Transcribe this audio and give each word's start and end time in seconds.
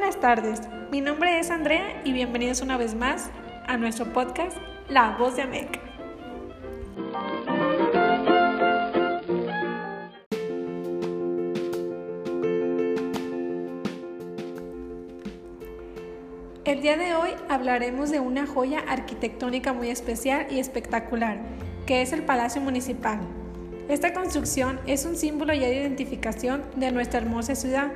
buenas 0.00 0.18
tardes. 0.18 0.62
Mi 0.90 1.02
nombre 1.02 1.38
es 1.38 1.50
Andrea 1.50 2.00
y 2.06 2.14
bienvenidos 2.14 2.62
una 2.62 2.78
vez 2.78 2.94
más 2.94 3.28
a 3.66 3.76
nuestro 3.76 4.10
podcast 4.14 4.56
La 4.88 5.14
Voz 5.18 5.36
de 5.36 5.42
Ameca. 5.42 5.78
El 16.64 16.80
día 16.80 16.96
de 16.96 17.14
hoy 17.14 17.32
hablaremos 17.50 18.10
de 18.10 18.20
una 18.20 18.46
joya 18.46 18.82
arquitectónica 18.88 19.74
muy 19.74 19.90
especial 19.90 20.46
y 20.50 20.60
espectacular, 20.60 21.40
que 21.84 22.00
es 22.00 22.14
el 22.14 22.22
Palacio 22.22 22.62
Municipal. 22.62 23.20
Esta 23.90 24.14
construcción 24.14 24.80
es 24.86 25.04
un 25.04 25.14
símbolo 25.14 25.52
ya 25.52 25.66
de 25.66 25.76
identificación 25.76 26.62
de 26.76 26.90
nuestra 26.90 27.20
hermosa 27.20 27.54
ciudad, 27.54 27.92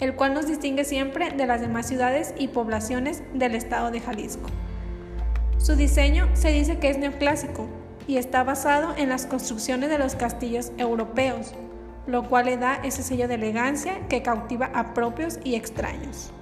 el 0.00 0.14
cual 0.14 0.34
nos 0.34 0.46
distingue 0.46 0.84
siempre 0.84 1.30
de 1.30 1.46
las 1.46 1.60
demás 1.60 1.86
ciudades 1.86 2.34
y 2.38 2.48
poblaciones 2.48 3.22
del 3.34 3.54
estado 3.54 3.90
de 3.90 4.00
Jalisco. 4.00 4.48
Su 5.58 5.74
diseño 5.74 6.28
se 6.34 6.52
dice 6.52 6.78
que 6.78 6.90
es 6.90 6.98
neoclásico 6.98 7.68
y 8.06 8.16
está 8.16 8.44
basado 8.44 8.94
en 8.96 9.08
las 9.08 9.26
construcciones 9.26 9.90
de 9.90 9.98
los 9.98 10.14
castillos 10.14 10.72
europeos, 10.78 11.52
lo 12.06 12.28
cual 12.28 12.46
le 12.46 12.56
da 12.56 12.76
ese 12.84 13.02
sello 13.02 13.28
de 13.28 13.34
elegancia 13.34 14.06
que 14.08 14.22
cautiva 14.22 14.70
a 14.72 14.94
propios 14.94 15.40
y 15.44 15.56
extraños. 15.56 16.32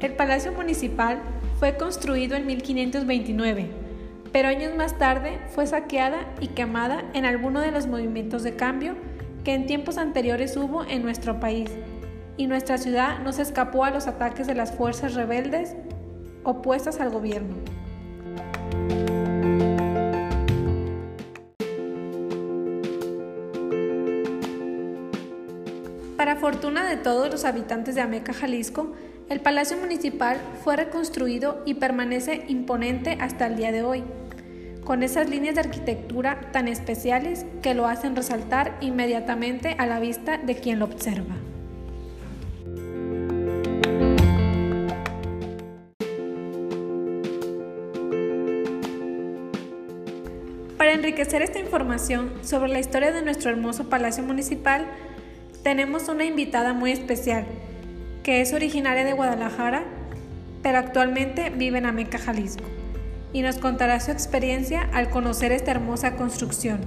El 0.00 0.12
Palacio 0.14 0.52
Municipal 0.52 1.20
fue 1.58 1.76
construido 1.76 2.36
en 2.36 2.46
1529 2.46 3.77
pero 4.32 4.48
años 4.48 4.74
más 4.74 4.98
tarde 4.98 5.38
fue 5.48 5.66
saqueada 5.66 6.26
y 6.40 6.48
quemada 6.48 7.04
en 7.14 7.24
alguno 7.24 7.60
de 7.60 7.70
los 7.70 7.86
movimientos 7.86 8.42
de 8.42 8.56
cambio 8.56 8.94
que 9.44 9.54
en 9.54 9.66
tiempos 9.66 9.98
anteriores 9.98 10.56
hubo 10.56 10.84
en 10.84 11.02
nuestro 11.02 11.40
país, 11.40 11.70
y 12.36 12.46
nuestra 12.46 12.78
ciudad 12.78 13.18
no 13.18 13.32
se 13.32 13.42
escapó 13.42 13.84
a 13.84 13.90
los 13.90 14.06
ataques 14.06 14.46
de 14.46 14.54
las 14.54 14.72
fuerzas 14.72 15.14
rebeldes 15.14 15.74
opuestas 16.44 17.00
al 17.00 17.10
gobierno. 17.10 17.56
Para 26.16 26.36
fortuna 26.36 26.88
de 26.88 26.96
todos 26.96 27.30
los 27.30 27.44
habitantes 27.44 27.94
de 27.94 28.00
Ameca, 28.00 28.32
Jalisco, 28.32 28.92
el 29.28 29.40
Palacio 29.40 29.76
Municipal 29.76 30.40
fue 30.64 30.76
reconstruido 30.76 31.62
y 31.66 31.74
permanece 31.74 32.44
imponente 32.48 33.18
hasta 33.20 33.46
el 33.46 33.56
día 33.56 33.72
de 33.72 33.82
hoy, 33.82 34.02
con 34.84 35.02
esas 35.02 35.28
líneas 35.28 35.54
de 35.54 35.60
arquitectura 35.60 36.50
tan 36.50 36.66
especiales 36.66 37.44
que 37.62 37.74
lo 37.74 37.86
hacen 37.86 38.16
resaltar 38.16 38.78
inmediatamente 38.80 39.76
a 39.78 39.86
la 39.86 40.00
vista 40.00 40.38
de 40.38 40.56
quien 40.56 40.78
lo 40.78 40.86
observa. 40.86 41.36
Para 50.78 50.92
enriquecer 50.92 51.42
esta 51.42 51.58
información 51.58 52.32
sobre 52.42 52.72
la 52.72 52.78
historia 52.78 53.12
de 53.12 53.20
nuestro 53.20 53.50
hermoso 53.50 53.90
Palacio 53.90 54.22
Municipal, 54.22 54.86
tenemos 55.62 56.08
una 56.08 56.24
invitada 56.24 56.72
muy 56.72 56.92
especial, 56.92 57.44
que 58.22 58.40
es 58.40 58.52
originaria 58.52 59.04
de 59.04 59.12
Guadalajara, 59.12 59.84
pero 60.62 60.78
actualmente 60.78 61.50
vive 61.50 61.78
en 61.78 61.86
Ameca, 61.86 62.18
Jalisco, 62.18 62.64
y 63.32 63.42
nos 63.42 63.58
contará 63.58 64.00
su 64.00 64.10
experiencia 64.10 64.88
al 64.92 65.10
conocer 65.10 65.52
esta 65.52 65.70
hermosa 65.70 66.16
construcción. 66.16 66.80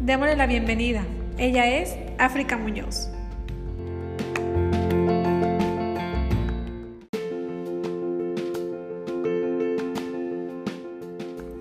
Démosle 0.00 0.36
la 0.36 0.46
bienvenida. 0.46 1.02
Ella 1.38 1.66
es 1.66 1.96
África 2.18 2.56
Muñoz. 2.56 3.10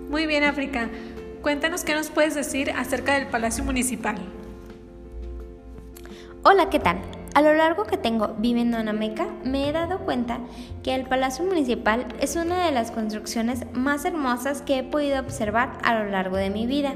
Muy 0.10 0.28
bien, 0.28 0.44
África. 0.44 0.90
Cuéntanos 1.42 1.84
qué 1.84 1.94
nos 1.94 2.10
puedes 2.10 2.36
decir 2.36 2.72
acerca 2.72 3.16
del 3.16 3.28
Palacio 3.28 3.64
Municipal. 3.64 4.16
Hola, 6.44 6.70
¿qué 6.70 6.80
tal? 6.80 7.15
A 7.36 7.42
lo 7.42 7.54
largo 7.54 7.84
que 7.84 7.98
tengo 7.98 8.34
viviendo 8.38 8.78
en 8.78 8.88
Ameca, 8.88 9.28
me 9.44 9.68
he 9.68 9.74
dado 9.74 10.00
cuenta 10.00 10.40
que 10.84 10.96
el 10.96 11.04
Palacio 11.04 11.44
Municipal 11.44 12.06
es 12.22 12.38
una 12.38 12.66
de 12.66 12.72
las 12.72 12.92
construcciones 12.92 13.66
más 13.74 14.06
hermosas 14.06 14.62
que 14.62 14.80
he 14.80 14.84
podido 14.84 15.20
observar 15.20 15.78
a 15.84 16.00
lo 16.00 16.10
largo 16.10 16.38
de 16.38 16.50
mi 16.50 16.66
vida, 16.66 16.94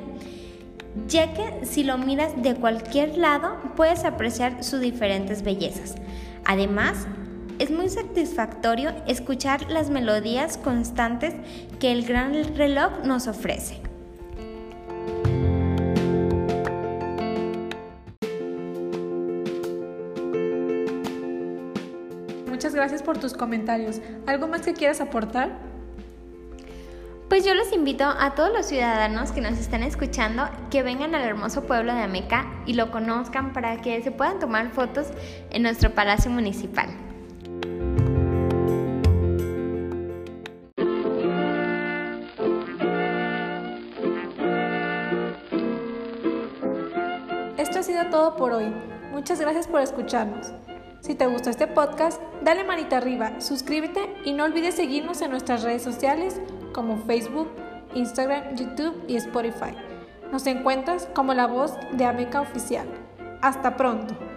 ya 1.10 1.34
que 1.34 1.66
si 1.66 1.84
lo 1.84 1.98
miras 1.98 2.42
de 2.42 2.56
cualquier 2.56 3.18
lado 3.18 3.58
puedes 3.76 4.06
apreciar 4.06 4.64
sus 4.64 4.80
diferentes 4.80 5.44
bellezas. 5.44 5.96
Además, 6.46 7.06
es 7.60 7.70
muy 7.70 7.90
satisfactorio 7.90 8.94
escuchar 9.08 9.70
las 9.70 9.90
melodías 9.90 10.58
constantes 10.58 11.34
que 11.82 11.92
el 11.92 12.06
gran 12.06 12.56
reloj 12.56 13.04
nos 13.04 13.28
ofrece. 13.28 13.89
Muchas 22.60 22.76
gracias 22.76 23.02
por 23.04 23.18
tus 23.18 23.34
comentarios. 23.34 24.02
¿Algo 24.28 24.50
más 24.50 24.64
que 24.64 24.74
quieras 24.74 25.00
aportar? 25.00 25.50
Pues 27.30 27.46
yo 27.46 27.54
los 27.54 27.72
invito 27.72 28.04
a 28.04 28.36
todos 28.36 28.52
los 28.52 28.66
ciudadanos 28.66 29.32
que 29.32 29.40
nos 29.40 29.58
están 29.58 29.82
escuchando 29.82 30.44
que 30.70 30.84
vengan 30.84 31.16
al 31.16 31.22
hermoso 31.22 31.64
pueblo 31.64 31.94
de 31.94 32.02
Ameca 32.02 32.52
y 32.66 32.74
lo 32.74 32.92
conozcan 32.92 33.54
para 33.54 33.80
que 33.80 34.04
se 34.04 34.12
puedan 34.12 34.40
tomar 34.40 34.72
fotos 34.72 35.08
en 35.52 35.64
nuestro 35.64 35.92
palacio 35.92 36.30
municipal. 36.32 36.90
Esto 47.58 47.80
ha 47.80 47.84
sido 47.84 48.10
todo 48.10 48.36
por 48.36 48.52
hoy. 48.52 48.66
Muchas 49.14 49.40
gracias 49.40 49.66
por 49.66 49.80
escucharnos. 49.80 50.52
Si 51.02 51.16
te 51.16 51.28
gustó 51.28 51.50
este 51.50 51.68
podcast, 51.68 52.22
dale 52.44 52.64
manita 52.64 52.98
arriba, 52.98 53.40
suscríbete 53.40 54.16
y 54.26 54.34
no 54.34 54.44
olvides 54.44 54.76
seguirnos 54.76 55.22
en 55.22 55.32
nuestras 55.32 55.64
redes 55.64 55.82
sociales 55.82 56.42
como 56.74 56.98
Facebook, 56.98 57.50
Instagram, 57.96 58.56
YouTube 58.56 59.04
y 59.08 59.16
Spotify. 59.16 59.76
Nos 60.32 60.46
encuentras 60.46 61.08
como 61.16 61.34
la 61.34 61.48
voz 61.48 61.74
de 61.94 62.06
Ameca 62.06 62.42
Oficial. 62.42 62.88
Hasta 63.42 63.78
pronto. 63.78 64.29